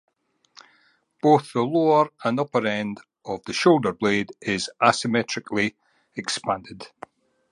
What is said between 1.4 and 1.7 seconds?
the